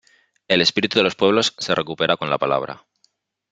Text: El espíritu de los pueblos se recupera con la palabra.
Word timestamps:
El 0.47 0.61
espíritu 0.61 0.97
de 0.97 1.03
los 1.03 1.15
pueblos 1.15 1.53
se 1.59 1.75
recupera 1.75 2.17
con 2.17 2.27
la 2.31 2.39
palabra. 2.39 2.87